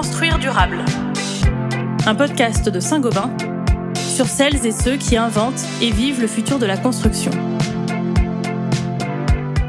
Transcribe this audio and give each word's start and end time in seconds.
Construire 0.00 0.38
durable. 0.38 0.82
Un 2.06 2.14
podcast 2.14 2.70
de 2.70 2.80
Saint-Gobain 2.80 3.36
sur 3.94 4.24
celles 4.24 4.64
et 4.64 4.72
ceux 4.72 4.96
qui 4.96 5.18
inventent 5.18 5.62
et 5.82 5.90
vivent 5.90 6.22
le 6.22 6.26
futur 6.26 6.58
de 6.58 6.64
la 6.64 6.78
construction. 6.78 7.30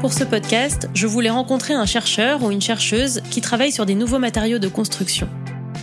Pour 0.00 0.14
ce 0.14 0.24
podcast, 0.24 0.88
je 0.94 1.06
voulais 1.06 1.28
rencontrer 1.28 1.74
un 1.74 1.84
chercheur 1.84 2.42
ou 2.42 2.50
une 2.50 2.62
chercheuse 2.62 3.20
qui 3.30 3.42
travaille 3.42 3.72
sur 3.72 3.84
des 3.84 3.94
nouveaux 3.94 4.18
matériaux 4.18 4.58
de 4.58 4.68
construction. 4.68 5.28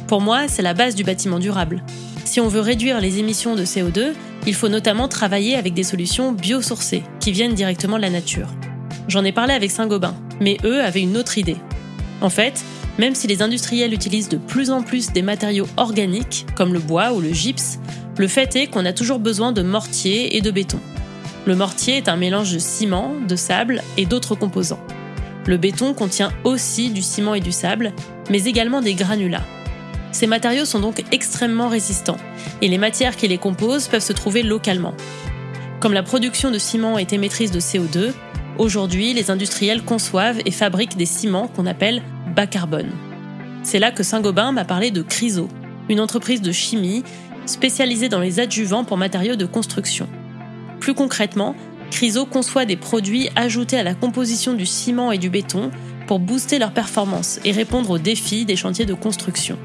Pour 0.07 0.19
moi, 0.19 0.47
c'est 0.47 0.63
la 0.63 0.73
base 0.73 0.95
du 0.95 1.03
bâtiment 1.03 1.37
durable. 1.37 1.83
Si 2.25 2.41
on 2.41 2.47
veut 2.47 2.61
réduire 2.61 2.99
les 3.01 3.19
émissions 3.19 3.53
de 3.53 3.65
CO2, 3.65 4.13
il 4.47 4.55
faut 4.55 4.67
notamment 4.67 5.07
travailler 5.07 5.57
avec 5.57 5.75
des 5.75 5.83
solutions 5.83 6.31
biosourcées, 6.31 7.03
qui 7.19 7.31
viennent 7.31 7.53
directement 7.53 7.97
de 7.97 8.01
la 8.01 8.09
nature. 8.09 8.47
J'en 9.07 9.23
ai 9.23 9.31
parlé 9.31 9.53
avec 9.53 9.69
Saint-Gobain, 9.69 10.15
mais 10.41 10.57
eux 10.63 10.81
avaient 10.81 11.03
une 11.03 11.17
autre 11.17 11.37
idée. 11.37 11.57
En 12.21 12.31
fait, 12.31 12.65
même 12.99 13.15
si 13.15 13.27
les 13.27 13.41
industriels 13.41 13.93
utilisent 13.93 14.29
de 14.29 14.37
plus 14.37 14.69
en 14.69 14.83
plus 14.83 15.13
des 15.13 15.21
matériaux 15.21 15.67
organiques, 15.77 16.45
comme 16.55 16.73
le 16.73 16.79
bois 16.79 17.13
ou 17.13 17.21
le 17.21 17.33
gypse, 17.33 17.79
le 18.17 18.27
fait 18.27 18.53
est 18.57 18.67
qu'on 18.67 18.85
a 18.85 18.91
toujours 18.91 19.19
besoin 19.19 19.53
de 19.53 19.61
mortier 19.61 20.35
et 20.35 20.41
de 20.41 20.51
béton. 20.51 20.79
Le 21.45 21.55
mortier 21.55 21.95
est 21.95 22.09
un 22.09 22.17
mélange 22.17 22.51
de 22.51 22.59
ciment, 22.59 23.15
de 23.25 23.37
sable 23.37 23.81
et 23.97 24.05
d'autres 24.05 24.35
composants. 24.35 24.81
Le 25.47 25.55
béton 25.55 25.93
contient 25.93 26.33
aussi 26.43 26.89
du 26.89 27.01
ciment 27.01 27.33
et 27.33 27.39
du 27.39 27.53
sable, 27.53 27.93
mais 28.29 28.43
également 28.43 28.81
des 28.81 28.95
granulats. 28.95 29.45
Ces 30.11 30.27
matériaux 30.27 30.65
sont 30.65 30.81
donc 30.81 31.01
extrêmement 31.13 31.69
résistants, 31.69 32.17
et 32.61 32.67
les 32.67 32.77
matières 32.77 33.15
qui 33.15 33.29
les 33.29 33.37
composent 33.37 33.87
peuvent 33.87 34.03
se 34.03 34.13
trouver 34.13 34.43
localement. 34.43 34.93
Comme 35.79 35.93
la 35.93 36.03
production 36.03 36.51
de 36.51 36.57
ciment 36.57 36.97
est 36.97 37.13
émettrice 37.13 37.51
de 37.51 37.61
CO2, 37.61 38.11
aujourd'hui 38.57 39.13
les 39.13 39.31
industriels 39.31 39.83
conçoivent 39.83 40.41
et 40.45 40.51
fabriquent 40.51 40.97
des 40.97 41.05
ciments 41.05 41.47
qu'on 41.47 41.65
appelle 41.65 42.03
C'est 43.63 43.79
là 43.79 43.91
que 43.91 44.03
Saint-Gobain 44.03 44.51
m'a 44.51 44.63
parlé 44.63 44.91
de 44.91 45.01
Chryso, 45.01 45.49
une 45.89 45.99
entreprise 45.99 46.41
de 46.41 46.51
chimie 46.51 47.03
spécialisée 47.45 48.07
dans 48.07 48.21
les 48.21 48.39
adjuvants 48.39 48.85
pour 48.85 48.95
matériaux 48.97 49.35
de 49.35 49.45
construction. 49.45 50.07
Plus 50.79 50.93
concrètement, 50.93 51.55
Chryso 51.91 52.25
conçoit 52.25 52.65
des 52.65 52.77
produits 52.77 53.29
ajoutés 53.35 53.77
à 53.77 53.83
la 53.83 53.93
composition 53.93 54.53
du 54.53 54.65
ciment 54.65 55.11
et 55.11 55.17
du 55.17 55.29
béton 55.29 55.71
pour 56.07 56.19
booster 56.19 56.59
leur 56.59 56.71
performance 56.71 57.39
et 57.43 57.51
répondre 57.51 57.89
aux 57.89 57.97
défis 57.97 58.45
des 58.45 58.55
chantiers 58.55 58.85
de 58.85 58.93
construction. 58.93 59.57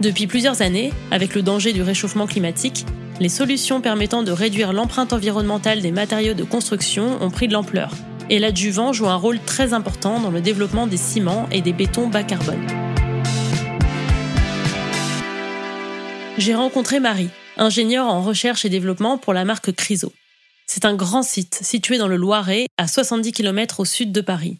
Depuis 0.00 0.26
plusieurs 0.26 0.60
années, 0.60 0.92
avec 1.10 1.34
le 1.34 1.42
danger 1.42 1.72
du 1.72 1.80
réchauffement 1.80 2.26
climatique, 2.26 2.84
les 3.20 3.30
solutions 3.30 3.80
permettant 3.80 4.22
de 4.22 4.32
réduire 4.32 4.74
l'empreinte 4.74 5.14
environnementale 5.14 5.80
des 5.80 5.92
matériaux 5.92 6.34
de 6.34 6.44
construction 6.44 7.22
ont 7.22 7.30
pris 7.30 7.48
de 7.48 7.54
l'ampleur, 7.54 7.92
et 8.28 8.38
l'adjuvant 8.38 8.92
joue 8.92 9.06
un 9.06 9.16
rôle 9.16 9.40
très 9.40 9.72
important 9.72 10.20
dans 10.20 10.30
le 10.30 10.40
développement 10.40 10.86
des 10.86 10.96
ciments 10.96 11.48
et 11.50 11.60
des 11.60 11.72
bétons 11.72 12.08
bas 12.08 12.24
carbone. 12.24 12.66
J'ai 16.38 16.54
rencontré 16.54 17.00
Marie, 17.00 17.30
ingénieure 17.56 18.06
en 18.06 18.22
recherche 18.22 18.64
et 18.64 18.68
développement 18.68 19.16
pour 19.16 19.32
la 19.32 19.44
marque 19.44 19.72
Chryso. 19.72 20.12
C'est 20.66 20.84
un 20.84 20.94
grand 20.94 21.22
site 21.22 21.60
situé 21.62 21.96
dans 21.96 22.08
le 22.08 22.16
Loiret, 22.16 22.66
à 22.76 22.88
70 22.88 23.32
km 23.32 23.80
au 23.80 23.84
sud 23.84 24.12
de 24.12 24.20
Paris. 24.20 24.58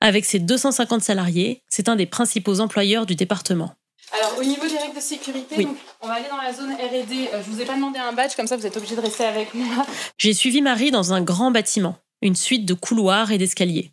Avec 0.00 0.24
ses 0.24 0.38
250 0.38 1.02
salariés, 1.02 1.62
c'est 1.68 1.88
un 1.88 1.96
des 1.96 2.06
principaux 2.06 2.60
employeurs 2.60 3.06
du 3.06 3.14
département. 3.14 3.74
Alors, 4.12 4.38
au 4.38 4.42
niveau 4.42 4.66
des 4.66 4.76
règles 4.76 4.96
de 4.96 5.00
sécurité, 5.00 5.68
on 6.00 6.08
va 6.08 6.14
aller 6.14 6.28
dans 6.28 6.36
la 6.36 6.52
zone 6.52 6.72
R&D. 6.72 7.28
Euh, 7.32 7.42
je 7.44 7.50
vous 7.50 7.60
ai 7.60 7.64
pas 7.64 7.76
demandé 7.76 7.98
un 7.98 8.12
badge, 8.12 8.34
comme 8.34 8.48
ça 8.48 8.56
vous 8.56 8.66
êtes 8.66 8.76
obligé 8.76 8.96
de 8.96 9.00
rester 9.00 9.24
avec 9.24 9.54
moi. 9.54 9.86
J'ai 10.18 10.34
suivi 10.34 10.62
Marie 10.62 10.90
dans 10.90 11.12
un 11.12 11.20
grand 11.22 11.52
bâtiment, 11.52 11.96
une 12.22 12.36
suite 12.36 12.66
de 12.66 12.74
couloirs 12.74 13.32
et 13.32 13.38
d'escaliers. 13.38 13.92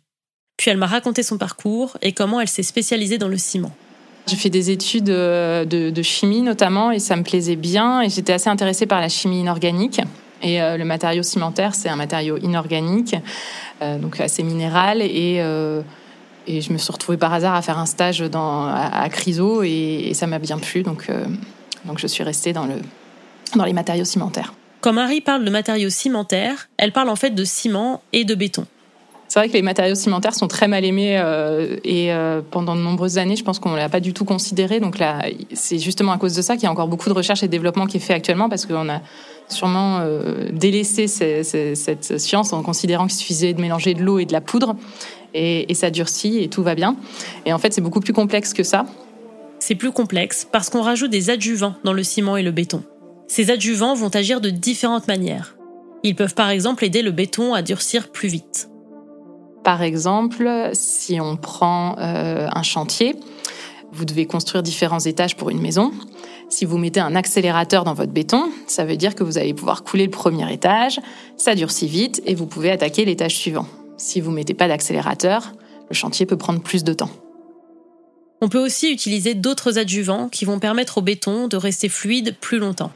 Puis 0.56 0.70
elle 0.70 0.76
m'a 0.76 0.86
raconté 0.86 1.22
son 1.22 1.38
parcours 1.38 1.96
et 2.02 2.12
comment 2.12 2.40
elle 2.40 2.48
s'est 2.48 2.62
spécialisée 2.62 3.18
dans 3.18 3.28
le 3.28 3.38
ciment. 3.38 3.72
J'ai 4.26 4.36
fait 4.36 4.50
des 4.50 4.70
études 4.70 5.08
euh, 5.08 5.64
de, 5.64 6.02
chimie 6.02 6.42
notamment 6.42 6.90
et 6.90 6.98
ça 6.98 7.16
me 7.16 7.22
plaisait 7.22 7.56
bien 7.56 8.02
et 8.02 8.10
j'étais 8.10 8.34
assez 8.34 8.50
intéressée 8.50 8.86
par 8.86 9.00
la 9.00 9.08
chimie 9.08 9.40
inorganique. 9.40 10.00
Et 10.42 10.60
euh, 10.60 10.76
le 10.76 10.84
matériau 10.84 11.22
cimentaire, 11.22 11.74
c'est 11.74 11.88
un 11.88 11.96
matériau 11.96 12.36
inorganique, 12.38 13.16
donc 13.80 14.20
assez 14.20 14.42
minéral 14.42 15.02
et 15.02 15.40
je 16.48 16.72
me 16.72 16.78
suis 16.78 16.92
retrouvée 16.92 17.18
par 17.18 17.32
hasard 17.32 17.54
à 17.54 17.62
faire 17.62 17.78
un 17.78 17.86
stage 17.86 18.20
dans, 18.20 18.66
à, 18.66 19.08
Chryso 19.10 19.62
et, 19.62 20.12
ça 20.14 20.26
m'a 20.26 20.38
bien 20.38 20.58
plu. 20.58 20.82
Donc, 20.82 21.06
euh, 21.10 21.26
je 21.96 22.06
suis 22.06 22.24
restée 22.24 22.52
dans 22.52 22.66
les 23.64 23.72
matériaux 23.72 24.04
cimentaires. 24.04 24.54
Quand 24.80 24.92
Marie 24.92 25.20
parle 25.20 25.44
de 25.44 25.50
matériaux 25.50 25.90
cimentaires, 25.90 26.68
elle 26.76 26.92
parle 26.92 27.08
en 27.08 27.16
fait 27.16 27.30
de 27.30 27.44
ciment 27.44 28.00
et 28.12 28.24
de 28.24 28.34
béton. 28.34 28.66
C'est 29.26 29.40
vrai 29.40 29.48
que 29.48 29.54
les 29.54 29.62
matériaux 29.62 29.94
cimentaires 29.94 30.34
sont 30.34 30.48
très 30.48 30.68
mal 30.68 30.84
aimés 30.86 31.18
euh, 31.18 31.76
et 31.84 32.12
euh, 32.12 32.40
pendant 32.50 32.74
de 32.74 32.80
nombreuses 32.80 33.18
années, 33.18 33.36
je 33.36 33.44
pense 33.44 33.58
qu'on 33.58 33.72
ne 33.72 33.76
l'a 33.76 33.90
pas 33.90 34.00
du 34.00 34.14
tout 34.14 34.24
considéré. 34.24 34.80
Donc 34.80 34.98
là, 34.98 35.22
c'est 35.52 35.78
justement 35.78 36.12
à 36.12 36.18
cause 36.18 36.34
de 36.34 36.40
ça 36.40 36.54
qu'il 36.54 36.62
y 36.62 36.66
a 36.66 36.70
encore 36.70 36.88
beaucoup 36.88 37.10
de 37.10 37.14
recherche 37.14 37.42
et 37.42 37.46
de 37.46 37.52
développement 37.52 37.86
qui 37.86 37.98
est 37.98 38.00
fait 38.00 38.14
actuellement 38.14 38.48
parce 38.48 38.64
qu'on 38.64 38.88
a 38.88 39.02
sûrement 39.48 40.02
délaissé 40.50 41.08
cette 41.08 42.18
science 42.18 42.52
en 42.54 42.62
considérant 42.62 43.06
qu'il 43.06 43.16
suffisait 43.16 43.52
de 43.52 43.60
mélanger 43.60 43.92
de 43.92 44.02
l'eau 44.02 44.18
et 44.18 44.24
de 44.24 44.32
la 44.32 44.40
poudre 44.40 44.76
et, 45.34 45.74
ça 45.74 45.90
durcit 45.90 46.38
et 46.38 46.48
tout 46.48 46.62
va 46.62 46.74
bien. 46.74 46.96
Et 47.44 47.52
en 47.52 47.58
fait, 47.58 47.72
c'est 47.72 47.80
beaucoup 47.80 48.00
plus 48.00 48.12
complexe 48.12 48.54
que 48.54 48.62
ça. 48.62 48.86
C'est 49.58 49.74
plus 49.74 49.92
complexe 49.92 50.46
parce 50.50 50.70
qu'on 50.70 50.82
rajoute 50.82 51.10
des 51.10 51.30
adjuvants 51.30 51.74
dans 51.84 51.92
le 51.92 52.02
ciment 52.02 52.36
et 52.36 52.42
le 52.42 52.50
béton. 52.50 52.82
Ces 53.28 53.50
adjuvants 53.50 53.94
vont 53.94 54.08
agir 54.08 54.40
de 54.40 54.50
différentes 54.50 55.06
manières. 55.06 55.56
Ils 56.02 56.16
peuvent 56.16 56.34
par 56.34 56.48
exemple 56.48 56.84
aider 56.84 57.02
le 57.02 57.10
béton 57.10 57.52
à 57.52 57.62
durcir 57.62 58.10
plus 58.10 58.28
vite. 58.28 58.70
Par 59.64 59.82
exemple, 59.82 60.70
si 60.72 61.20
on 61.20 61.36
prend 61.36 61.96
euh, 61.98 62.48
un 62.50 62.62
chantier, 62.62 63.14
vous 63.92 64.06
devez 64.06 64.26
construire 64.26 64.62
différents 64.62 65.00
étages 65.00 65.36
pour 65.36 65.50
une 65.50 65.60
maison. 65.60 65.92
Si 66.48 66.64
vous 66.64 66.78
mettez 66.78 67.00
un 67.00 67.14
accélérateur 67.14 67.84
dans 67.84 67.92
votre 67.92 68.12
béton, 68.12 68.50
ça 68.66 68.86
veut 68.86 68.96
dire 68.96 69.14
que 69.14 69.24
vous 69.24 69.36
allez 69.36 69.52
pouvoir 69.52 69.84
couler 69.84 70.04
le 70.04 70.10
premier 70.10 70.50
étage, 70.50 71.00
ça 71.36 71.54
durcit 71.54 71.86
vite 71.86 72.22
et 72.24 72.34
vous 72.34 72.46
pouvez 72.46 72.70
attaquer 72.70 73.04
l'étage 73.04 73.36
suivant. 73.36 73.66
Si 73.98 74.22
vous 74.22 74.30
mettez 74.30 74.54
pas 74.54 74.68
d'accélérateur, 74.68 75.52
le 75.90 75.94
chantier 75.94 76.24
peut 76.24 76.38
prendre 76.38 76.62
plus 76.62 76.84
de 76.84 76.94
temps. 76.94 77.10
On 78.40 78.48
peut 78.48 78.64
aussi 78.64 78.90
utiliser 78.90 79.34
d'autres 79.34 79.78
adjuvants 79.78 80.28
qui 80.28 80.44
vont 80.44 80.60
permettre 80.60 80.98
au 80.98 81.02
béton 81.02 81.48
de 81.48 81.56
rester 81.56 81.88
fluide 81.88 82.36
plus 82.40 82.58
longtemps. 82.58 82.92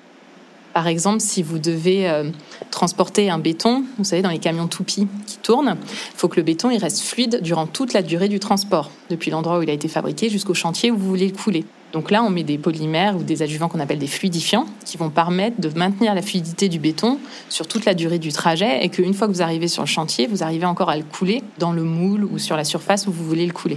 Par 0.73 0.87
exemple, 0.87 1.21
si 1.21 1.43
vous 1.43 1.59
devez 1.59 2.09
euh, 2.09 2.31
transporter 2.71 3.29
un 3.29 3.39
béton, 3.39 3.85
vous 3.99 4.05
savez, 4.05 4.23
dans 4.23 4.31
les 4.31 4.39
camions 4.39 4.69
toupies 4.69 5.07
qui 5.27 5.39
tournent, 5.39 5.77
il 5.81 6.17
faut 6.17 6.29
que 6.29 6.37
le 6.37 6.43
béton 6.43 6.71
il 6.71 6.79
reste 6.79 7.01
fluide 7.01 7.41
durant 7.43 7.67
toute 7.67 7.93
la 7.93 8.03
durée 8.03 8.29
du 8.29 8.41
transport, 8.41 8.91
depuis 9.11 9.31
l'endroit 9.31 9.59
où 9.59 9.63
il 9.63 9.71
a 9.71 9.75
été 9.75 9.89
fabriqué 9.89 10.31
jusqu'au 10.31 10.55
chantier 10.55 10.91
où 10.91 10.97
vous 10.97 11.07
voulez 11.07 11.29
le 11.29 11.37
couler. 11.37 11.65
Donc 11.93 12.11
là, 12.11 12.23
on 12.23 12.31
met 12.31 12.43
des 12.43 12.57
polymères 12.57 13.17
ou 13.17 13.23
des 13.23 13.43
adjuvants 13.43 13.69
qu'on 13.69 13.81
appelle 13.81 13.99
des 13.99 14.07
fluidifiants 14.07 14.65
qui 14.87 14.97
vont 14.97 15.11
permettre 15.11 15.61
de 15.61 15.69
maintenir 15.79 16.15
la 16.15 16.23
fluidité 16.23 16.71
du 16.71 16.79
béton 16.79 17.19
sur 17.51 17.69
toute 17.69 17.85
la 17.85 17.93
durée 17.93 18.19
du 18.19 18.33
trajet 18.33 18.83
et 18.83 18.89
qu'une 18.89 19.13
fois 19.13 19.27
que 19.27 19.33
vous 19.33 19.43
arrivez 19.43 19.69
sur 19.69 19.83
le 19.83 19.89
chantier, 19.89 20.27
vous 20.27 20.43
arrivez 20.43 20.65
encore 20.65 20.89
à 20.89 20.97
le 20.97 21.05
couler 21.05 21.43
dans 21.59 21.73
le 21.73 21.83
moule 21.83 22.25
ou 22.25 22.39
sur 22.39 22.57
la 22.57 22.65
surface 22.65 23.07
où 23.07 23.13
vous 23.13 23.25
voulez 23.25 23.45
le 23.45 23.53
couler. 23.53 23.77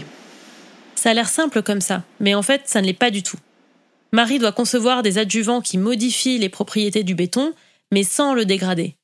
Ça 0.96 1.10
a 1.10 1.14
l'air 1.14 1.28
simple 1.28 1.62
comme 1.62 1.82
ça, 1.82 2.04
mais 2.22 2.36
en 2.36 2.42
fait, 2.42 2.62
ça 2.66 2.82
ne 2.82 2.88
l'est 2.88 2.94
pas 2.94 3.12
du 3.12 3.22
tout. 3.22 3.38
Marie 4.16 4.40
doit 4.40 4.54
concevoir 4.54 5.04
des 5.04 5.18
adjuvants 5.18 5.60
qui 5.60 5.78
modifient 5.78 6.38
les 6.38 6.48
propriétés 6.48 7.04
du 7.04 7.16
béton, 7.16 7.52
mais 7.92 8.04
sans 8.04 8.34
le 8.34 8.46
dégrader. 8.46 8.96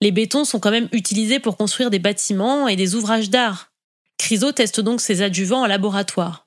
Les 0.00 0.12
bétons 0.12 0.46
sont 0.46 0.60
quand 0.60 0.70
même 0.70 0.88
utilisés 0.92 1.40
pour 1.40 1.58
construire 1.58 1.90
des 1.90 1.98
bâtiments 1.98 2.66
et 2.66 2.74
des 2.74 2.94
ouvrages 2.94 3.28
d'art. 3.28 3.70
Chryso 4.16 4.52
teste 4.52 4.80
donc 4.80 5.02
ces 5.02 5.20
adjuvants 5.20 5.64
en 5.64 5.66
laboratoire. 5.66 6.46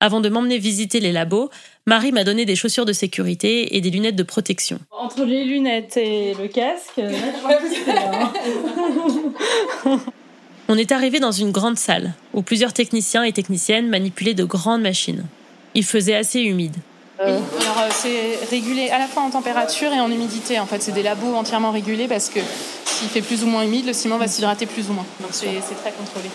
Avant 0.00 0.20
de 0.20 0.28
m'emmener 0.28 0.58
visiter 0.58 1.00
les 1.00 1.12
labos, 1.12 1.48
Marie 1.86 2.12
m'a 2.12 2.24
donné 2.24 2.44
des 2.44 2.56
chaussures 2.56 2.84
de 2.84 2.92
sécurité 2.92 3.74
et 3.74 3.80
des 3.80 3.88
lunettes 3.88 4.16
de 4.16 4.22
protection. 4.22 4.78
Entre 4.90 5.24
les 5.24 5.44
lunettes 5.44 5.96
et 5.96 6.34
le 6.34 6.48
casque, 6.48 7.00
On 10.68 10.76
est 10.76 10.92
arrivé 10.92 11.20
dans 11.20 11.32
une 11.32 11.52
grande 11.52 11.78
salle 11.78 12.12
où 12.34 12.42
plusieurs 12.42 12.74
techniciens 12.74 13.22
et 13.22 13.32
techniciennes 13.32 13.88
manipulaient 13.88 14.34
de 14.34 14.44
grandes 14.44 14.82
machines. 14.82 15.24
Il 15.72 15.86
faisait 15.86 16.16
assez 16.16 16.42
humide. 16.42 16.76
Euh, 17.18 17.38
alors 17.60 17.78
euh, 17.78 17.88
c'est 17.90 18.38
régulé 18.50 18.90
à 18.90 18.98
la 18.98 19.06
fois 19.06 19.22
en 19.22 19.30
température 19.30 19.92
et 19.92 20.00
en 20.00 20.10
humidité. 20.10 20.60
En 20.60 20.66
fait, 20.66 20.82
c'est 20.82 20.92
des 20.92 21.02
labos 21.02 21.34
entièrement 21.34 21.70
régulés 21.70 22.08
parce 22.08 22.28
que 22.28 22.40
s'il 22.84 23.08
fait 23.08 23.22
plus 23.22 23.42
ou 23.42 23.46
moins 23.46 23.62
humide, 23.62 23.86
le 23.86 23.92
ciment 23.92 24.18
va 24.18 24.28
s'hydrater 24.28 24.66
plus 24.66 24.90
ou 24.90 24.92
moins. 24.92 25.06
Donc 25.20 25.30
c'est 25.32 25.46
très 25.46 25.92
contrôlé. 25.92 26.28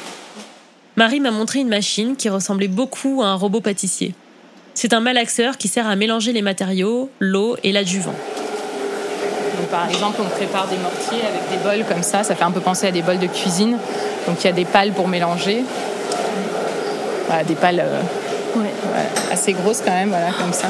Marie 0.95 1.19
m'a 1.19 1.31
montré 1.31 1.59
une 1.59 1.69
machine 1.69 2.15
qui 2.15 2.29
ressemblait 2.29 2.67
beaucoup 2.67 3.21
à 3.21 3.27
un 3.27 3.35
robot 3.35 3.61
pâtissier. 3.61 4.13
C'est 4.73 4.93
un 4.93 5.01
malaxeur 5.01 5.57
qui 5.57 5.67
sert 5.67 5.87
à 5.87 5.95
mélanger 5.95 6.33
les 6.33 6.41
matériaux, 6.41 7.09
l'eau 7.19 7.57
et 7.63 7.71
l'adjuvant. 7.71 8.15
par 9.69 9.87
exemple, 9.87 10.21
on 10.23 10.29
prépare 10.29 10.67
des 10.67 10.77
mortiers 10.77 11.21
avec 11.21 11.49
des 11.51 11.63
bols 11.63 11.85
comme 11.87 12.03
ça. 12.03 12.23
Ça 12.23 12.35
fait 12.35 12.43
un 12.43 12.51
peu 12.51 12.59
penser 12.59 12.87
à 12.87 12.91
des 12.91 13.01
bols 13.03 13.19
de 13.19 13.27
cuisine. 13.27 13.77
Donc 14.27 14.43
il 14.43 14.45
y 14.45 14.49
a 14.49 14.53
des 14.53 14.65
pales 14.65 14.91
pour 14.91 15.07
mélanger. 15.07 15.63
des 17.47 17.55
pales 17.55 17.79
euh, 17.79 18.01
assez 19.31 19.53
grosses 19.53 19.81
quand 19.83 19.91
même, 19.91 20.09
voilà, 20.09 20.31
comme 20.31 20.53
ça. 20.53 20.67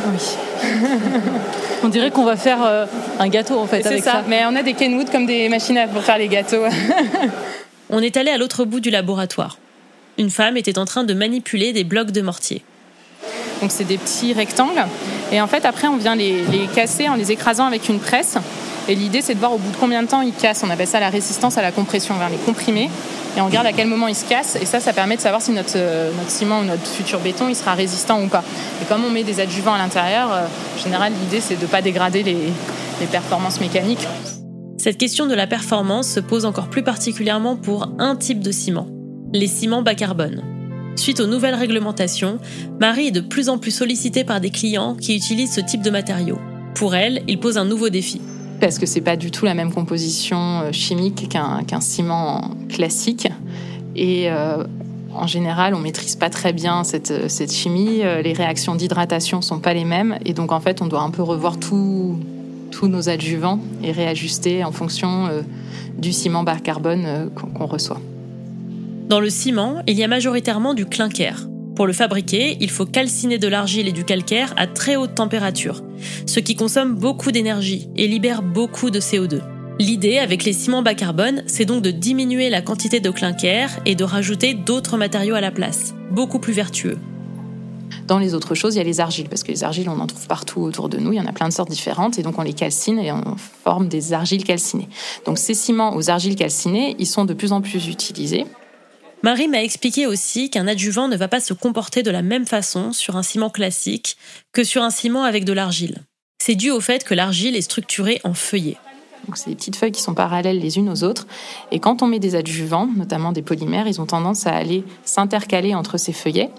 on 1.83 1.87
dirait 1.87 2.11
qu'on 2.11 2.23
va 2.23 2.35
faire 2.35 2.63
euh, 2.63 2.85
un 3.19 3.27
gâteau 3.27 3.59
en 3.59 3.67
fait. 3.67 3.83
C'est 3.83 4.01
ça. 4.01 4.23
Mais 4.27 4.43
on 4.45 4.55
a 4.55 4.63
des 4.63 4.73
Kenwood 4.73 5.11
comme 5.11 5.25
des 5.25 5.49
machines 5.49 5.79
pour 5.93 6.03
faire 6.03 6.17
les 6.17 6.27
gâteaux. 6.27 6.63
on 7.89 7.99
est 7.99 8.17
allé 8.17 8.31
à 8.31 8.37
l'autre 8.37 8.65
bout 8.65 8.79
du 8.79 8.89
laboratoire. 8.89 9.57
Une 10.17 10.29
femme 10.29 10.57
était 10.57 10.77
en 10.77 10.85
train 10.85 11.03
de 11.03 11.13
manipuler 11.13 11.73
des 11.73 11.83
blocs 11.83 12.11
de 12.11 12.21
mortier. 12.21 12.63
Donc 13.61 13.71
c'est 13.71 13.83
des 13.85 13.97
petits 13.97 14.33
rectangles. 14.33 14.85
Et 15.31 15.39
en 15.39 15.47
fait, 15.47 15.65
après, 15.65 15.87
on 15.87 15.97
vient 15.97 16.15
les, 16.15 16.43
les 16.45 16.67
casser 16.73 17.07
en 17.07 17.15
les 17.15 17.31
écrasant 17.31 17.65
avec 17.65 17.87
une 17.89 17.99
presse. 17.99 18.37
Et 18.87 18.95
l'idée, 18.95 19.21
c'est 19.21 19.35
de 19.35 19.39
voir 19.39 19.53
au 19.53 19.57
bout 19.57 19.71
de 19.71 19.77
combien 19.77 20.01
de 20.01 20.07
temps 20.07 20.21
ils 20.21 20.33
cassent. 20.33 20.63
On 20.63 20.69
appelle 20.69 20.87
ça 20.87 20.99
la 20.99 21.09
résistance 21.09 21.57
à 21.57 21.61
la 21.61 21.71
compression. 21.71 22.15
On 22.15 22.17
vient 22.17 22.29
les 22.29 22.37
comprimer 22.37 22.89
et 23.35 23.41
on 23.41 23.45
regarde 23.45 23.65
à 23.65 23.73
quel 23.73 23.87
moment 23.87 24.07
ils 24.07 24.15
se 24.15 24.25
cassent. 24.25 24.57
Et 24.61 24.65
ça, 24.65 24.79
ça 24.79 24.93
permet 24.93 25.15
de 25.15 25.21
savoir 25.21 25.41
si 25.41 25.51
notre, 25.51 25.73
euh, 25.75 26.11
notre 26.17 26.29
ciment 26.29 26.59
ou 26.59 26.63
notre 26.63 26.85
futur 26.85 27.19
béton, 27.19 27.47
il 27.47 27.55
sera 27.55 27.73
résistant 27.73 28.21
ou 28.21 28.27
pas. 28.27 28.43
Et 28.81 28.85
comme 28.85 29.03
on 29.05 29.09
met 29.09 29.23
des 29.23 29.39
adjuvants 29.39 29.73
à 29.73 29.77
l'intérieur, 29.77 30.31
euh, 30.33 30.45
en 30.75 30.83
général, 30.83 31.13
l'idée, 31.21 31.39
c'est 31.39 31.55
de 31.55 31.61
ne 31.61 31.67
pas 31.67 31.81
dégrader 31.81 32.23
les, 32.23 32.37
les 32.99 33.07
performances 33.07 33.61
mécaniques. 33.61 34.05
Cette 34.77 34.97
question 34.97 35.27
de 35.27 35.35
la 35.35 35.47
performance 35.47 36.07
se 36.07 36.19
pose 36.19 36.45
encore 36.45 36.67
plus 36.67 36.83
particulièrement 36.83 37.55
pour 37.55 37.89
un 37.99 38.15
type 38.15 38.41
de 38.41 38.51
ciment, 38.51 38.87
les 39.31 39.47
ciments 39.47 39.83
bas 39.83 39.95
carbone. 39.95 40.43
Suite 40.95 41.19
aux 41.19 41.27
nouvelles 41.27 41.55
réglementations, 41.55 42.39
Marie 42.79 43.07
est 43.07 43.11
de 43.11 43.21
plus 43.21 43.47
en 43.47 43.57
plus 43.57 43.71
sollicitée 43.71 44.23
par 44.23 44.41
des 44.41 44.49
clients 44.49 44.95
qui 44.95 45.15
utilisent 45.15 45.53
ce 45.53 45.61
type 45.61 45.81
de 45.81 45.89
matériaux. 45.89 46.39
Pour 46.75 46.95
elle, 46.95 47.21
il 47.27 47.39
pose 47.39 47.57
un 47.57 47.65
nouveau 47.65 47.89
défi 47.89 48.21
parce 48.61 48.77
que 48.77 48.85
c'est 48.85 49.01
pas 49.01 49.17
du 49.17 49.31
tout 49.31 49.43
la 49.43 49.55
même 49.55 49.73
composition 49.73 50.37
euh, 50.37 50.71
chimique 50.71 51.27
qu'un 51.27 51.81
ciment 51.81 52.51
classique. 52.69 53.27
Et 53.95 54.29
euh, 54.29 54.63
en 55.13 55.27
général, 55.27 55.73
on 55.73 55.79
maîtrise 55.79 56.15
pas 56.15 56.29
très 56.29 56.53
bien 56.53 56.85
cette, 56.85 57.29
cette 57.29 57.51
chimie. 57.51 58.01
Euh, 58.03 58.21
les 58.21 58.31
réactions 58.31 58.75
d'hydratation 58.75 59.41
sont 59.41 59.59
pas 59.59 59.73
les 59.73 59.83
mêmes, 59.83 60.17
et 60.23 60.33
donc 60.33 60.51
en 60.53 60.61
fait, 60.61 60.81
on 60.81 60.85
doit 60.85 61.01
un 61.01 61.09
peu 61.09 61.23
revoir 61.23 61.57
tous 61.57 62.17
nos 62.83 63.09
adjuvants 63.09 63.59
et 63.83 63.91
réajuster 63.91 64.63
en 64.63 64.71
fonction 64.71 65.29
du 65.99 66.13
ciment 66.13 66.43
bas 66.43 66.57
carbone 66.57 67.29
qu'on 67.35 67.67
reçoit. 67.67 68.01
Dans 69.07 69.19
le 69.19 69.29
ciment, 69.29 69.83
il 69.85 69.99
y 69.99 70.03
a 70.03 70.07
majoritairement 70.07 70.73
du 70.73 70.87
clinker. 70.87 71.47
Pour 71.75 71.87
le 71.87 71.93
fabriquer, 71.93 72.57
il 72.59 72.69
faut 72.69 72.85
calciner 72.85 73.37
de 73.37 73.47
l'argile 73.47 73.87
et 73.87 73.93
du 73.93 74.03
calcaire 74.03 74.53
à 74.57 74.67
très 74.67 74.97
haute 74.97 75.15
température, 75.15 75.81
ce 76.25 76.39
qui 76.39 76.55
consomme 76.55 76.95
beaucoup 76.95 77.31
d'énergie 77.31 77.89
et 77.95 78.07
libère 78.07 78.41
beaucoup 78.41 78.89
de 78.89 78.99
CO2. 78.99 79.41
L'idée 79.79 80.17
avec 80.19 80.43
les 80.43 80.53
ciments 80.53 80.83
bas 80.83 80.93
carbone, 80.93 81.43
c'est 81.47 81.65
donc 81.65 81.81
de 81.81 81.91
diminuer 81.91 82.49
la 82.49 82.61
quantité 82.61 82.99
de 82.99 83.09
clinker 83.09 83.69
et 83.85 83.95
de 83.95 84.03
rajouter 84.03 84.53
d'autres 84.53 84.97
matériaux 84.97 85.35
à 85.35 85.41
la 85.41 85.49
place, 85.49 85.95
beaucoup 86.11 86.39
plus 86.39 86.53
vertueux. 86.53 86.97
Dans 88.05 88.19
les 88.19 88.33
autres 88.33 88.55
choses, 88.55 88.75
il 88.75 88.77
y 88.79 88.81
a 88.81 88.83
les 88.83 88.99
argiles, 88.99 89.29
parce 89.29 89.41
que 89.41 89.51
les 89.51 89.63
argiles, 89.63 89.89
on 89.89 89.99
en 89.99 90.07
trouve 90.07 90.27
partout 90.27 90.59
autour 90.61 90.89
de 90.89 90.97
nous, 90.97 91.13
il 91.13 91.15
y 91.15 91.21
en 91.21 91.25
a 91.25 91.31
plein 91.31 91.47
de 91.47 91.53
sortes 91.53 91.69
différentes, 91.69 92.19
et 92.19 92.23
donc 92.23 92.37
on 92.37 92.41
les 92.41 92.53
calcine 92.53 92.99
et 92.99 93.11
on 93.11 93.35
forme 93.63 93.87
des 93.87 94.11
argiles 94.11 94.43
calcinées. 94.43 94.89
Donc 95.25 95.37
ces 95.37 95.53
ciments 95.53 95.95
aux 95.95 96.09
argiles 96.09 96.35
calcinées, 96.35 96.95
ils 96.99 97.07
sont 97.07 97.25
de 97.25 97.33
plus 97.33 97.53
en 97.53 97.61
plus 97.61 97.87
utilisés 97.87 98.45
Marie 99.23 99.47
m'a 99.47 99.63
expliqué 99.63 100.07
aussi 100.07 100.49
qu'un 100.49 100.67
adjuvant 100.67 101.07
ne 101.07 101.15
va 101.15 101.27
pas 101.27 101.39
se 101.39 101.53
comporter 101.53 102.01
de 102.01 102.09
la 102.09 102.23
même 102.23 102.47
façon 102.47 102.91
sur 102.91 103.17
un 103.17 103.23
ciment 103.23 103.51
classique 103.51 104.17
que 104.51 104.63
sur 104.63 104.81
un 104.81 104.89
ciment 104.89 105.23
avec 105.23 105.45
de 105.45 105.53
l'argile. 105.53 105.99
C'est 106.41 106.55
dû 106.55 106.71
au 106.71 106.79
fait 106.79 107.03
que 107.03 107.13
l'argile 107.13 107.55
est 107.55 107.61
structurée 107.61 108.19
en 108.23 108.33
feuillets. 108.33 108.77
Donc 109.27 109.37
c'est 109.37 109.51
des 109.51 109.55
petites 109.55 109.75
feuilles 109.75 109.91
qui 109.91 110.01
sont 110.01 110.15
parallèles 110.15 110.57
les 110.57 110.79
unes 110.79 110.89
aux 110.89 111.03
autres. 111.03 111.27
Et 111.69 111.79
quand 111.79 112.01
on 112.01 112.07
met 112.07 112.17
des 112.17 112.33
adjuvants, 112.33 112.89
notamment 112.97 113.31
des 113.31 113.43
polymères, 113.43 113.87
ils 113.87 114.01
ont 114.01 114.07
tendance 114.07 114.47
à 114.47 114.55
aller 114.55 114.83
s'intercaler 115.05 115.75
entre 115.75 115.99
ces 115.99 116.13
feuillets. 116.13 116.49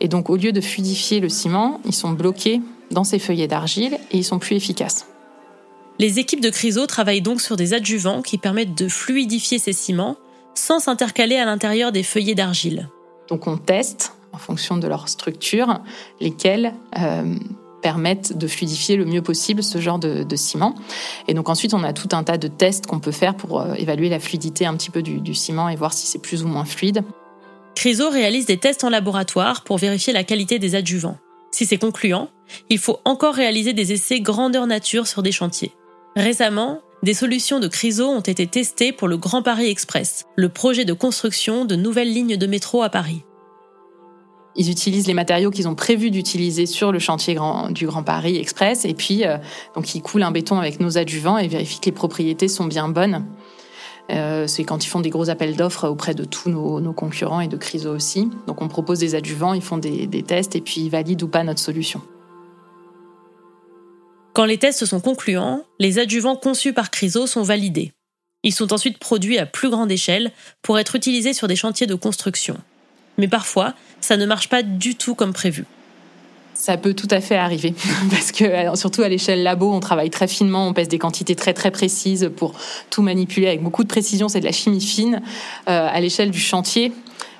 Et 0.00 0.08
donc 0.08 0.28
au 0.28 0.36
lieu 0.36 0.52
de 0.52 0.60
fluidifier 0.60 1.20
le 1.20 1.30
ciment, 1.30 1.80
ils 1.86 1.94
sont 1.94 2.12
bloqués 2.12 2.60
dans 2.90 3.04
ces 3.04 3.18
feuillets 3.18 3.48
d'argile 3.48 3.94
et 4.10 4.18
ils 4.18 4.24
sont 4.24 4.38
plus 4.38 4.56
efficaces. 4.56 5.06
Les 5.98 6.18
équipes 6.18 6.42
de 6.42 6.50
Criso 6.50 6.86
travaillent 6.86 7.22
donc 7.22 7.40
sur 7.40 7.56
des 7.56 7.72
adjuvants 7.72 8.20
qui 8.20 8.36
permettent 8.36 8.76
de 8.76 8.88
fluidifier 8.88 9.58
ces 9.58 9.72
ciments 9.72 10.18
sans 10.54 10.78
s'intercaler 10.78 11.36
à 11.36 11.44
l'intérieur 11.44 11.92
des 11.92 12.02
feuillets 12.02 12.34
d'argile. 12.34 12.88
Donc 13.28 13.46
on 13.46 13.56
teste, 13.56 14.14
en 14.32 14.38
fonction 14.38 14.76
de 14.76 14.86
leur 14.86 15.08
structure, 15.08 15.80
lesquels 16.20 16.74
euh, 16.98 17.34
permettent 17.82 18.36
de 18.36 18.46
fluidifier 18.46 18.96
le 18.96 19.04
mieux 19.04 19.22
possible 19.22 19.62
ce 19.62 19.78
genre 19.78 19.98
de, 19.98 20.36
ciment. 20.36 20.74
Et 21.28 21.34
donc 21.34 21.48
ensuite, 21.48 21.74
on 21.74 21.84
a 21.84 21.92
tout 21.92 22.08
un 22.12 22.24
tas 22.24 22.38
de 22.38 22.48
tests 22.48 22.86
qu'on 22.86 23.00
peut 23.00 23.12
faire 23.12 23.34
pour 23.34 23.60
euh, 23.60 23.74
évaluer 23.74 24.08
la 24.08 24.20
fluidité 24.20 24.66
un 24.66 24.74
petit 24.74 24.90
peu 24.90 25.02
du, 25.02 25.20
du 25.20 25.34
ciment 25.34 25.68
et 25.68 25.76
voir 25.76 25.92
si 25.92 26.06
c'est 26.06 26.20
plus 26.20 26.42
ou 26.44 26.48
moins 26.48 26.64
fluide. 26.64 27.02
Criso 27.74 28.08
réalise 28.08 28.46
des 28.46 28.56
tests 28.56 28.84
en 28.84 28.90
laboratoire 28.90 29.64
pour 29.64 29.78
vérifier 29.78 30.12
la 30.12 30.24
qualité 30.24 30.58
des 30.58 30.74
adjuvants. 30.74 31.18
Si 31.50 31.66
c'est 31.66 31.78
concluant, 31.78 32.30
il 32.70 32.78
faut 32.78 32.98
encore 33.04 33.34
réaliser 33.34 33.72
des 33.72 33.92
essais 33.92 34.20
grandeur 34.20 34.66
nature 34.66 35.06
sur 35.06 35.22
des 35.22 35.32
chantiers. 35.32 35.72
Récemment, 36.16 36.80
des 37.04 37.14
solutions 37.14 37.60
de 37.60 37.68
Criso 37.68 38.06
ont 38.06 38.20
été 38.20 38.46
testées 38.46 38.90
pour 38.90 39.08
le 39.08 39.18
Grand 39.18 39.42
Paris 39.42 39.68
Express, 39.68 40.24
le 40.36 40.48
projet 40.48 40.86
de 40.86 40.94
construction 40.94 41.66
de 41.66 41.76
nouvelles 41.76 42.10
lignes 42.10 42.38
de 42.38 42.46
métro 42.46 42.82
à 42.82 42.88
Paris. 42.88 43.22
Ils 44.56 44.70
utilisent 44.70 45.06
les 45.06 45.14
matériaux 45.14 45.50
qu'ils 45.50 45.68
ont 45.68 45.74
prévu 45.74 46.10
d'utiliser 46.10 46.64
sur 46.64 46.92
le 46.92 46.98
chantier 46.98 47.36
du 47.70 47.86
Grand 47.86 48.02
Paris 48.02 48.38
Express 48.38 48.86
et 48.86 48.94
puis 48.94 49.26
euh, 49.26 49.36
donc 49.74 49.94
ils 49.94 50.00
coulent 50.00 50.22
un 50.22 50.30
béton 50.30 50.58
avec 50.58 50.80
nos 50.80 50.96
adjuvants 50.96 51.36
et 51.36 51.46
vérifient 51.46 51.80
que 51.80 51.86
les 51.86 51.92
propriétés 51.92 52.48
sont 52.48 52.64
bien 52.64 52.88
bonnes. 52.88 53.26
Euh, 54.10 54.46
c'est 54.46 54.64
quand 54.64 54.84
ils 54.84 54.88
font 54.88 55.00
des 55.00 55.10
gros 55.10 55.28
appels 55.28 55.56
d'offres 55.56 55.88
auprès 55.88 56.14
de 56.14 56.24
tous 56.24 56.48
nos, 56.48 56.92
concurrents 56.94 57.40
et 57.40 57.48
de 57.48 57.56
Criso 57.56 57.90
aussi. 57.90 58.30
Donc 58.46 58.62
on 58.62 58.68
propose 58.68 59.00
des 59.00 59.14
adjuvants, 59.14 59.52
ils 59.52 59.62
font 59.62 59.78
des, 59.78 60.06
des 60.06 60.22
tests 60.22 60.56
et 60.56 60.62
puis 60.62 60.82
ils 60.82 60.90
valident 60.90 61.24
ou 61.24 61.28
pas 61.28 61.42
notre 61.42 61.60
solution. 61.60 62.00
Quand 64.34 64.46
les 64.46 64.58
tests 64.58 64.84
sont 64.84 64.98
concluants, 64.98 65.62
les 65.78 66.00
adjuvants 66.00 66.34
conçus 66.34 66.72
par 66.72 66.90
Criso 66.90 67.28
sont 67.28 67.44
validés. 67.44 67.92
Ils 68.42 68.52
sont 68.52 68.72
ensuite 68.72 68.98
produits 68.98 69.38
à 69.38 69.46
plus 69.46 69.70
grande 69.70 69.92
échelle 69.92 70.32
pour 70.60 70.76
être 70.76 70.96
utilisés 70.96 71.32
sur 71.32 71.46
des 71.46 71.54
chantiers 71.54 71.86
de 71.86 71.94
construction. 71.94 72.58
Mais 73.16 73.28
parfois, 73.28 73.74
ça 74.00 74.16
ne 74.16 74.26
marche 74.26 74.48
pas 74.48 74.64
du 74.64 74.96
tout 74.96 75.14
comme 75.14 75.32
prévu. 75.32 75.66
Ça 76.54 76.76
peut 76.76 76.94
tout 76.94 77.08
à 77.12 77.20
fait 77.20 77.36
arriver 77.36 77.74
parce 78.10 78.32
que 78.32 78.44
surtout 78.76 79.02
à 79.02 79.08
l'échelle 79.08 79.44
labo, 79.44 79.72
on 79.72 79.78
travaille 79.78 80.10
très 80.10 80.26
finement, 80.26 80.66
on 80.66 80.72
pèse 80.72 80.88
des 80.88 80.98
quantités 80.98 81.36
très 81.36 81.54
très 81.54 81.70
précises 81.70 82.28
pour 82.36 82.54
tout 82.90 83.02
manipuler 83.02 83.46
avec 83.46 83.62
beaucoup 83.62 83.84
de 83.84 83.88
précision. 83.88 84.28
C'est 84.28 84.40
de 84.40 84.46
la 84.46 84.52
chimie 84.52 84.80
fine. 84.80 85.22
Euh, 85.68 85.88
à 85.88 86.00
l'échelle 86.00 86.32
du 86.32 86.40
chantier, 86.40 86.92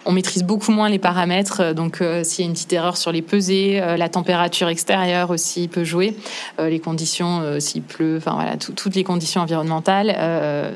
on 0.07 0.13
maîtrise 0.13 0.43
beaucoup 0.43 0.71
moins 0.71 0.89
les 0.89 0.99
paramètres, 0.99 1.61
euh, 1.61 1.75
donc 1.75 2.01
euh, 2.01 2.25
s'il 2.25 2.45
y 2.45 2.47
a 2.47 2.49
une 2.49 2.55
petite 2.55 2.73
erreur 2.73 2.97
sur 2.97 3.13
les 3.13 3.23
pesées, 3.23 3.81
euh, 3.83 3.97
la 3.97 4.09
température 4.09 4.69
extérieure 4.69 5.31
aussi 5.31 5.69
peut 5.69 5.85
jouer, 5.85 6.17
les 6.59 6.79
conditions 6.79 7.61
s'il 7.61 7.83
pleut, 7.83 8.17
enfin 8.19 8.35
voilà, 8.35 8.57
toutes 8.57 8.95
les 8.95 9.05
conditions 9.05 9.41
environnementales. 9.41 10.75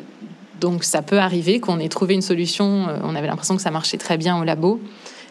donc 0.61 0.85
ça 0.85 1.03
peut 1.03 1.19
arriver 1.19 1.61
qu'on 1.61 1.79
ait 1.79 1.89
trouvé 1.89 2.15
une 2.15 2.23
solution, 2.23 2.87
on 3.03 3.15
avait 3.15 3.27
l'impression 3.27 3.57
que 3.57 3.63
ça 3.63 3.71
marchait 3.71 3.97
très 3.97 4.17
bien 4.17 4.39
au 4.39 4.45
labo, 4.45 4.81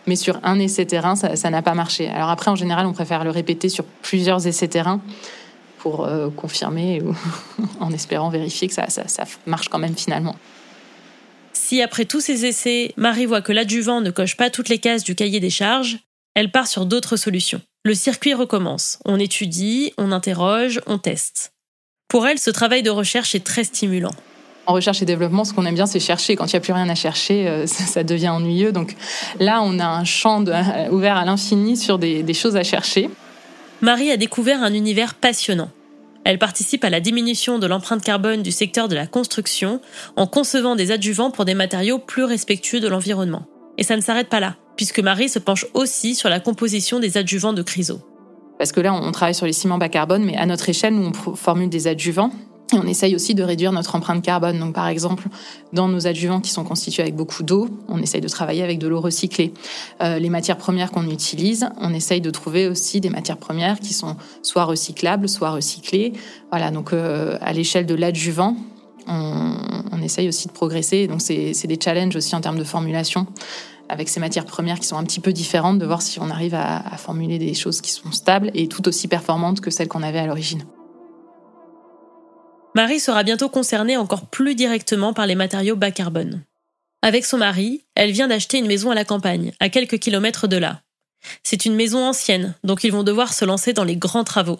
mais 0.05 0.15
sur 0.15 0.39
un 0.43 0.59
essai 0.59 0.85
terrain, 0.85 1.15
ça 1.15 1.49
n'a 1.49 1.61
pas 1.61 1.73
marché. 1.73 2.09
Alors 2.09 2.29
après, 2.29 2.51
en 2.51 2.55
général, 2.55 2.85
on 2.85 2.93
préfère 2.93 3.23
le 3.23 3.29
répéter 3.29 3.69
sur 3.69 3.83
plusieurs 4.01 4.47
essais 4.47 4.67
terrain 4.67 5.01
pour 5.79 6.07
confirmer 6.35 7.01
ou 7.01 7.15
en 7.79 7.91
espérant 7.91 8.29
vérifier 8.29 8.67
que 8.67 8.73
ça 8.73 8.87
marche 9.45 9.69
quand 9.69 9.79
même 9.79 9.95
finalement. 9.95 10.35
Si 11.67 11.81
après 11.81 12.05
tous 12.05 12.21
ces 12.21 12.45
essais, 12.45 12.93
Marie 12.95 13.25
voit 13.25 13.41
que 13.41 13.51
l'adjuvant 13.51 13.99
ne 13.99 14.09
coche 14.09 14.37
pas 14.37 14.49
toutes 14.49 14.69
les 14.69 14.77
cases 14.77 15.03
du 15.03 15.15
cahier 15.15 15.41
des 15.41 15.49
charges, 15.49 15.97
elle 16.33 16.49
part 16.49 16.65
sur 16.65 16.85
d'autres 16.85 17.17
solutions. 17.17 17.59
Le 17.83 17.93
circuit 17.93 18.33
recommence. 18.33 18.99
On 19.03 19.19
étudie, 19.19 19.91
on 19.97 20.13
interroge, 20.13 20.79
on 20.87 20.97
teste. 20.97 21.51
Pour 22.07 22.25
elle, 22.25 22.39
ce 22.39 22.51
travail 22.51 22.83
de 22.83 22.89
recherche 22.89 23.35
est 23.35 23.43
très 23.43 23.65
stimulant. 23.65 24.13
En 24.65 24.71
recherche 24.71 25.01
et 25.01 25.05
développement, 25.05 25.43
ce 25.43 25.51
qu'on 25.53 25.65
aime 25.65 25.75
bien, 25.75 25.87
c'est 25.87 25.99
chercher. 25.99 26.37
Quand 26.37 26.45
il 26.45 26.55
n'y 26.55 26.57
a 26.59 26.61
plus 26.61 26.71
rien 26.71 26.87
à 26.87 26.95
chercher, 26.95 27.49
euh, 27.49 27.67
ça, 27.67 28.05
devient 28.05 28.29
ennuyeux. 28.29 28.71
Donc 28.71 28.95
là, 29.41 29.61
on 29.61 29.77
a 29.79 29.87
un 29.87 30.05
champ 30.05 30.45
ouvert 30.91 31.17
à 31.17 31.25
l'infini 31.25 31.75
sur 31.75 31.99
des 31.99 32.33
choses 32.33 32.55
à 32.55 32.63
chercher. 32.63 33.09
Marie 33.81 34.09
a 34.09 34.15
découvert 34.15 34.63
un 34.63 34.73
univers 34.73 35.15
passionnant. 35.15 35.69
Elle 36.29 36.39
participe 36.39 36.83
à 36.83 36.89
la 36.89 36.99
diminution 36.99 37.57
de 37.57 37.67
l'empreinte 37.67 38.03
carbone 38.03 38.43
du 38.43 38.51
secteur 38.51 38.89
de 38.89 38.95
la 38.95 39.07
construction 39.07 39.79
en 40.17 40.27
concevant 40.27 40.75
des 40.75 40.91
adjuvants 40.91 41.31
pour 41.31 41.45
des 41.45 41.53
matériaux 41.53 41.99
plus 41.99 42.25
respectueux 42.25 42.81
de 42.81 42.89
l'environnement. 42.89 43.45
Et 43.77 43.83
ça 43.83 43.95
ne 43.95 44.01
s'arrête 44.01 44.27
pas 44.27 44.41
là, 44.41 44.57
puisque 44.75 44.99
Marie 44.99 45.29
se 45.29 45.39
penche 45.39 45.65
aussi 45.73 46.15
sur 46.15 46.27
la 46.27 46.41
composition 46.41 46.99
des 46.99 47.15
adjuvants 47.15 47.53
de 47.53 47.61
Criso. 47.61 48.01
Parce 48.57 48.73
que 48.73 48.81
là, 48.81 48.93
on 48.93 49.09
travaille 49.13 49.35
sur 49.35 49.45
les 49.45 49.53
ciments 49.53 49.77
bas 49.77 49.87
carbone, 49.87 50.25
mais 50.25 50.35
à 50.35 50.45
notre 50.45 50.67
échelle, 50.67 50.95
nous, 50.95 51.13
on 51.27 51.35
formule 51.37 51.69
des 51.69 51.87
adjuvants 51.87 52.33
on 52.73 52.85
essaye 52.85 53.15
aussi 53.15 53.33
de 53.33 53.43
réduire 53.43 53.71
notre 53.71 53.95
empreinte 53.95 54.21
carbone. 54.21 54.59
Donc, 54.59 54.73
par 54.73 54.87
exemple, 54.87 55.27
dans 55.73 55.87
nos 55.87 56.07
adjuvants 56.07 56.41
qui 56.41 56.51
sont 56.51 56.63
constitués 56.63 57.03
avec 57.03 57.15
beaucoup 57.15 57.43
d'eau, 57.43 57.69
on 57.87 58.01
essaye 58.01 58.21
de 58.21 58.27
travailler 58.27 58.63
avec 58.63 58.79
de 58.79 58.87
l'eau 58.87 58.99
recyclée. 58.99 59.53
Euh, 60.01 60.19
les 60.19 60.29
matières 60.29 60.57
premières 60.57 60.91
qu'on 60.91 61.07
utilise, 61.09 61.69
on 61.79 61.93
essaye 61.93 62.21
de 62.21 62.29
trouver 62.29 62.67
aussi 62.67 62.99
des 62.99 63.09
matières 63.09 63.37
premières 63.37 63.79
qui 63.79 63.93
sont 63.93 64.17
soit 64.41 64.65
recyclables, 64.65 65.29
soit 65.29 65.51
recyclées. 65.51 66.13
Voilà, 66.51 66.71
donc 66.71 66.93
euh, 66.93 67.37
à 67.41 67.53
l'échelle 67.53 67.85
de 67.85 67.95
l'adjuvant, 67.95 68.55
on, 69.07 70.01
essaye 70.01 70.27
aussi 70.29 70.47
de 70.47 70.53
progresser. 70.53 71.07
Donc, 71.07 71.21
c'est 71.21 71.67
des 71.67 71.79
challenges 71.81 72.15
aussi 72.15 72.35
en 72.35 72.39
termes 72.39 72.59
de 72.59 72.63
formulation 72.63 73.25
avec 73.89 74.07
ces 74.09 74.19
matières 74.19 74.45
premières 74.45 74.79
qui 74.79 74.87
sont 74.87 74.97
un 74.97 75.03
petit 75.03 75.19
peu 75.19 75.33
différentes, 75.33 75.79
de 75.79 75.85
voir 75.85 76.01
si 76.01 76.19
on 76.19 76.29
arrive 76.29 76.55
à 76.55 76.97
formuler 76.97 77.39
des 77.39 77.53
choses 77.53 77.81
qui 77.81 77.91
sont 77.91 78.11
stables 78.11 78.51
et 78.53 78.67
tout 78.67 78.87
aussi 78.87 79.07
performantes 79.07 79.59
que 79.59 79.71
celles 79.71 79.87
qu'on 79.87 80.03
avait 80.03 80.19
à 80.19 80.27
l'origine. 80.27 80.63
Marie 82.77 82.99
sera 82.99 83.23
bientôt 83.23 83.49
concernée 83.49 83.97
encore 83.97 84.27
plus 84.27 84.53
directement 84.53 85.11
par 85.11 85.25
les 85.25 85.33
matériaux 85.33 85.75
bas 85.75 85.89
carbone. 85.89 86.43
Avec 87.01 87.25
son 87.25 87.39
mari, 87.39 87.81
elle 87.95 88.11
vient 88.11 88.27
d'acheter 88.27 88.59
une 88.59 88.67
maison 88.67 88.91
à 88.91 88.93
la 88.93 89.03
campagne, 89.03 89.51
à 89.59 89.69
quelques 89.69 89.97
kilomètres 89.97 90.47
de 90.47 90.57
là. 90.57 90.83
C'est 91.41 91.65
une 91.65 91.73
maison 91.73 92.05
ancienne, 92.05 92.53
donc 92.63 92.83
ils 92.83 92.91
vont 92.91 93.01
devoir 93.01 93.33
se 93.33 93.45
lancer 93.45 93.73
dans 93.73 93.83
les 93.83 93.95
grands 93.95 94.23
travaux. 94.23 94.59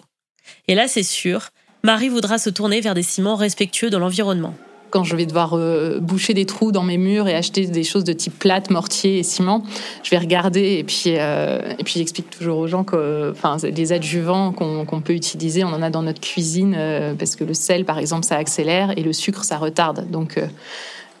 Et 0.66 0.74
là, 0.74 0.88
c'est 0.88 1.04
sûr, 1.04 1.50
Marie 1.84 2.08
voudra 2.08 2.38
se 2.38 2.50
tourner 2.50 2.80
vers 2.80 2.94
des 2.94 3.04
ciments 3.04 3.36
respectueux 3.36 3.88
de 3.88 3.96
l'environnement 3.96 4.56
quand 4.90 5.04
je 5.04 5.16
vais 5.16 5.26
devoir 5.26 5.54
euh, 5.54 5.98
boucher 6.00 6.34
des 6.34 6.46
trous 6.46 6.72
dans 6.72 6.82
mes 6.82 6.98
murs 6.98 7.28
et 7.28 7.34
acheter 7.34 7.66
des 7.66 7.84
choses 7.84 8.04
de 8.04 8.12
type 8.12 8.38
plate, 8.38 8.70
mortier 8.70 9.18
et 9.18 9.22
ciment, 9.22 9.62
je 10.02 10.10
vais 10.10 10.18
regarder 10.18 10.78
et 10.78 10.84
puis 10.84 11.14
euh, 11.18 11.74
puis 11.84 11.94
j'explique 11.98 12.30
toujours 12.30 12.58
aux 12.58 12.66
gens 12.66 12.84
que 12.84 13.32
enfin 13.32 13.56
les 13.62 13.92
adjuvants 13.92 14.52
qu'on 14.52 15.00
peut 15.00 15.14
utiliser, 15.14 15.64
on 15.64 15.68
en 15.68 15.82
a 15.82 15.90
dans 15.90 16.02
notre 16.02 16.20
cuisine 16.20 16.74
euh, 16.76 17.14
parce 17.14 17.36
que 17.36 17.44
le 17.44 17.54
sel 17.54 17.84
par 17.84 17.98
exemple 17.98 18.24
ça 18.24 18.36
accélère 18.36 18.96
et 18.96 19.02
le 19.02 19.12
sucre 19.12 19.44
ça 19.44 19.56
retarde. 19.58 20.10
Donc 20.10 20.40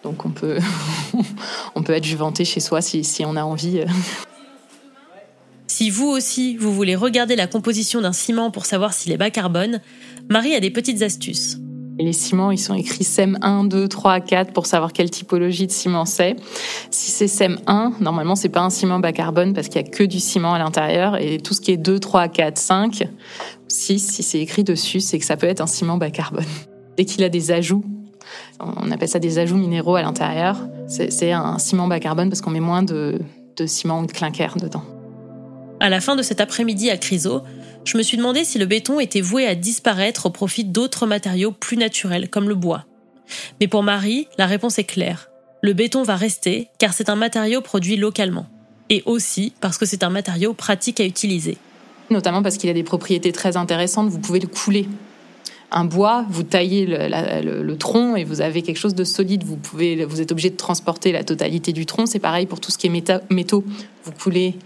donc 0.02 0.24
on 0.24 0.30
peut 0.30 0.58
on 1.74 1.82
peut 1.82 1.94
adjuvanter 1.94 2.44
chez 2.44 2.60
soi 2.60 2.80
si, 2.80 3.04
si 3.04 3.24
on 3.24 3.36
a 3.36 3.42
envie. 3.42 3.82
Si 5.66 5.90
vous 5.90 6.08
aussi, 6.08 6.56
vous 6.56 6.72
voulez 6.72 6.96
regarder 6.96 7.36
la 7.36 7.46
composition 7.46 8.00
d'un 8.00 8.14
ciment 8.14 8.50
pour 8.50 8.64
savoir 8.64 8.94
s'il 8.94 9.12
est 9.12 9.18
bas 9.18 9.30
carbone, 9.30 9.80
Marie 10.28 10.54
a 10.54 10.60
des 10.60 10.70
petites 10.70 11.02
astuces. 11.02 11.58
Les 12.00 12.12
ciments, 12.12 12.50
ils 12.50 12.58
sont 12.58 12.74
écrits 12.74 13.04
SEM 13.04 13.38
1, 13.42 13.64
2, 13.64 13.88
3, 13.88 14.20
4 14.20 14.52
pour 14.52 14.66
savoir 14.66 14.92
quelle 14.92 15.10
typologie 15.10 15.66
de 15.66 15.72
ciment 15.72 16.04
c'est. 16.04 16.36
Si 16.90 17.10
c'est 17.10 17.26
SEM 17.26 17.58
1, 17.66 17.94
normalement, 18.00 18.36
c'est 18.36 18.48
pas 18.48 18.60
un 18.60 18.70
ciment 18.70 19.00
bas 19.00 19.12
carbone 19.12 19.52
parce 19.52 19.68
qu'il 19.68 19.82
y 19.82 19.84
a 19.84 19.88
que 19.88 20.04
du 20.04 20.20
ciment 20.20 20.54
à 20.54 20.58
l'intérieur. 20.58 21.20
Et 21.20 21.38
tout 21.38 21.54
ce 21.54 21.60
qui 21.60 21.72
est 21.72 21.76
2, 21.76 21.98
3, 21.98 22.28
4, 22.28 22.56
5, 22.56 23.08
6, 23.66 23.98
si 23.98 24.22
c'est 24.22 24.40
écrit 24.40 24.64
dessus, 24.64 25.00
c'est 25.00 25.18
que 25.18 25.24
ça 25.24 25.36
peut 25.36 25.48
être 25.48 25.60
un 25.60 25.66
ciment 25.66 25.96
bas 25.96 26.10
carbone. 26.10 26.44
Dès 26.96 27.04
qu'il 27.04 27.24
a 27.24 27.28
des 27.28 27.50
ajouts, 27.50 27.84
on 28.60 28.90
appelle 28.90 29.08
ça 29.08 29.18
des 29.18 29.38
ajouts 29.38 29.56
minéraux 29.56 29.96
à 29.96 30.02
l'intérieur, 30.02 30.56
c'est 30.88 31.32
un 31.32 31.58
ciment 31.58 31.86
bas 31.86 32.00
carbone 32.00 32.28
parce 32.28 32.40
qu'on 32.40 32.50
met 32.50 32.60
moins 32.60 32.82
de, 32.82 33.18
de 33.56 33.66
ciment 33.66 34.00
ou 34.00 34.06
de 34.06 34.12
clinker 34.12 34.56
dedans. 34.60 34.82
À 35.80 35.88
la 35.88 36.00
fin 36.00 36.16
de 36.16 36.22
cet 36.22 36.40
après-midi 36.40 36.90
à 36.90 36.96
Criso, 36.96 37.42
je 37.84 37.96
me 37.96 38.02
suis 38.02 38.16
demandé 38.16 38.44
si 38.44 38.58
le 38.58 38.66
béton 38.66 38.98
était 38.98 39.20
voué 39.20 39.46
à 39.46 39.54
disparaître 39.54 40.26
au 40.26 40.30
profit 40.30 40.64
d'autres 40.64 41.06
matériaux 41.06 41.52
plus 41.52 41.76
naturels, 41.76 42.28
comme 42.28 42.48
le 42.48 42.56
bois. 42.56 42.84
Mais 43.60 43.68
pour 43.68 43.84
Marie, 43.84 44.26
la 44.38 44.46
réponse 44.46 44.78
est 44.78 44.84
claire. 44.84 45.30
Le 45.62 45.74
béton 45.74 46.02
va 46.02 46.16
rester, 46.16 46.68
car 46.78 46.92
c'est 46.92 47.08
un 47.08 47.14
matériau 47.14 47.60
produit 47.60 47.96
localement. 47.96 48.46
Et 48.90 49.04
aussi 49.06 49.52
parce 49.60 49.78
que 49.78 49.86
c'est 49.86 50.02
un 50.02 50.10
matériau 50.10 50.52
pratique 50.52 50.98
à 50.98 51.04
utiliser. 51.04 51.58
Notamment 52.10 52.42
parce 52.42 52.56
qu'il 52.56 52.70
a 52.70 52.74
des 52.74 52.82
propriétés 52.82 53.32
très 53.32 53.56
intéressantes, 53.56 54.08
vous 54.08 54.18
pouvez 54.18 54.40
le 54.40 54.48
couler. 54.48 54.88
Un 55.70 55.84
bois, 55.84 56.24
vous 56.30 56.42
taillez 56.42 56.86
le, 56.86 57.76
tronc 57.76 58.16
et 58.16 58.24
vous 58.24 58.40
avez 58.40 58.62
quelque 58.62 58.78
chose 58.78 58.94
de 58.94 59.04
solide. 59.04 59.44
Vous, 59.44 60.20
êtes 60.20 60.32
obligé 60.32 60.50
de 60.50 60.56
transporter 60.56 61.12
la 61.12 61.22
totalité 61.22 61.72
du 61.72 61.86
tronc. 61.86 62.06
C'est 62.06 62.18
pareil 62.18 62.46
pour 62.46 62.58
tout 62.58 62.70
ce 62.70 62.78
qui 62.78 62.86
est 62.86 63.30
métaux. 63.30 63.64
Vous 64.04 64.12
coulez 64.12 64.56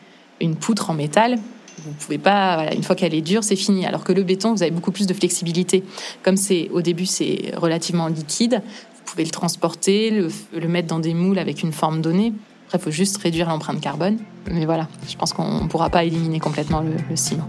une 0.41 0.57
poutre 0.57 0.91
en 0.91 0.95
métal, 0.95 1.39
vous 1.85 1.93
pouvez 1.93 2.19
pas, 2.19 2.73
une 2.75 2.83
fois 2.83 2.95
qu'elle 2.95 3.15
est 3.15 3.23
dure, 3.23 3.43
c'est 3.43 3.57
fini. 3.57 3.87
Alors 3.87 4.05
que 4.05 4.12
le 4.12 4.23
béton, 4.23 4.55
vous 4.55 4.62
avez 4.62 4.71
beaucoup 4.71 4.93
plus 4.93 5.07
de 5.07 5.15
flexibilité. 5.15 5.83
Comme 6.23 6.37
c'est 6.37 6.69
au 6.71 6.83
début, 6.83 7.07
c'est 7.07 7.53
relativement 7.57 8.09
liquide, 8.09 8.62
vous 8.65 9.03
pouvez 9.05 9.25
le 9.25 9.31
transporter, 9.31 10.11
le, 10.11 10.69
mettre 10.69 10.89
dans 10.89 11.01
des 11.01 11.15
moules 11.15 11.39
avec 11.39 11.62
une 11.62 11.73
forme 11.73 12.01
donnée. 12.01 12.33
Après, 12.67 12.79
il 12.79 12.83
faut 12.83 12.91
juste 12.91 13.17
réduire 13.19 13.49
l'empreinte 13.49 13.81
carbone. 13.81 14.19
Mais 14.51 14.65
voilà, 14.65 14.89
je 15.09 15.17
pense 15.17 15.33
qu'on 15.33 15.65
ne 15.65 15.69
pourra 15.69 15.91
pas 15.91 16.05
éliminer 16.05 16.39
complètement 16.41 16.81
le, 16.81 16.93
le 17.09 17.17
ciment. 17.17 17.49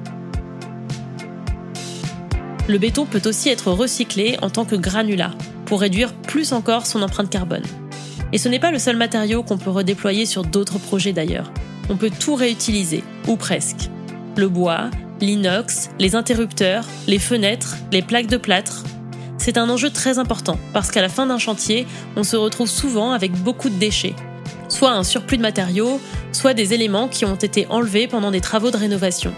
Le 2.67 2.77
béton 2.77 3.05
peut 3.05 3.21
aussi 3.25 3.49
être 3.49 3.71
recyclé 3.71 4.37
en 4.41 4.49
tant 4.49 4.65
que 4.65 4.75
granulat 4.75 5.31
pour 5.65 5.81
réduire 5.81 6.13
plus 6.13 6.53
encore 6.53 6.85
son 6.85 7.01
empreinte 7.01 7.29
carbone. 7.29 7.63
Et 8.31 8.37
ce 8.37 8.49
n'est 8.49 8.59
pas 8.59 8.71
le 8.71 8.79
seul 8.79 8.97
matériau 8.97 9.43
qu'on 9.43 9.57
peut 9.57 9.69
redéployer 9.69 10.25
sur 10.25 10.43
d'autres 10.43 10.79
projets 10.79 11.13
d'ailleurs 11.13 11.51
on 11.89 11.97
peut 11.97 12.11
tout 12.11 12.35
réutiliser, 12.35 13.03
ou 13.27 13.35
presque. 13.35 13.89
Le 14.35 14.47
bois, 14.47 14.89
l'inox, 15.21 15.89
les 15.99 16.15
interrupteurs, 16.15 16.85
les 17.07 17.19
fenêtres, 17.19 17.77
les 17.91 18.01
plaques 18.01 18.27
de 18.27 18.37
plâtre. 18.37 18.83
C'est 19.37 19.57
un 19.57 19.69
enjeu 19.69 19.89
très 19.89 20.19
important 20.19 20.57
parce 20.73 20.91
qu'à 20.91 21.01
la 21.01 21.09
fin 21.09 21.25
d'un 21.25 21.37
chantier, 21.37 21.85
on 22.15 22.23
se 22.23 22.35
retrouve 22.35 22.69
souvent 22.69 23.11
avec 23.11 23.31
beaucoup 23.31 23.69
de 23.69 23.75
déchets. 23.75 24.15
Soit 24.69 24.91
un 24.91 25.03
surplus 25.03 25.37
de 25.37 25.41
matériaux, 25.41 25.99
soit 26.31 26.53
des 26.53 26.73
éléments 26.73 27.07
qui 27.07 27.25
ont 27.25 27.35
été 27.35 27.67
enlevés 27.67 28.07
pendant 28.07 28.31
des 28.31 28.41
travaux 28.41 28.71
de 28.71 28.77
rénovation. 28.77 29.33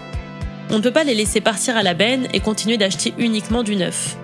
On 0.70 0.76
ne 0.76 0.82
peut 0.82 0.92
pas 0.92 1.04
les 1.04 1.14
laisser 1.14 1.40
partir 1.40 1.76
à 1.76 1.82
la 1.82 1.94
benne 1.94 2.26
et 2.32 2.40
continuer 2.40 2.76
d'acheter 2.76 3.14
uniquement 3.18 3.62
du 3.62 3.76
neuf. 3.76 4.16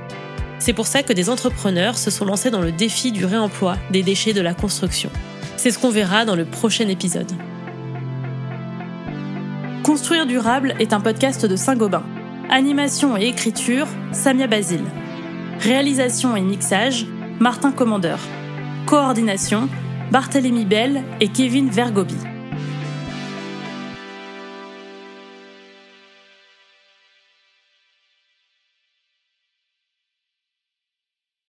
C'est 0.59 0.73
pour 0.73 0.87
ça 0.87 1.03
que 1.03 1.13
des 1.13 1.29
entrepreneurs 1.29 1.99
se 1.99 2.11
sont 2.11 2.25
lancés 2.25 2.51
dans 2.51 2.61
le 2.61 2.73
défi 2.73 3.13
du 3.13 3.25
réemploi 3.25 3.77
des 3.91 4.03
déchets 4.03 4.33
de 4.33 4.41
la 4.41 4.55
construction. 4.55 5.11
C'est 5.57 5.71
ce 5.71 5.79
qu'on 5.79 5.91
verra 5.91 6.25
dans 6.25 6.37
le 6.37 6.45
prochain 6.45 6.89
épisode. 6.89 7.33
Construire 9.83 10.27
durable 10.27 10.77
est 10.79 10.93
un 10.93 11.01
podcast 11.01 11.45
de 11.45 11.57
Saint-Gobain. 11.57 12.05
Animation 12.49 13.17
et 13.17 13.27
écriture, 13.27 13.89
Samia 14.13 14.47
Basile. 14.47 14.85
Réalisation 15.59 16.37
et 16.37 16.41
mixage, 16.41 17.05
Martin 17.41 17.73
Commandeur. 17.73 18.21
Coordination, 18.87 19.69
Barthélemy 20.13 20.67
Bell 20.67 21.03
et 21.21 21.29
Kevin 21.29 21.69
Vergobi. 21.69 22.32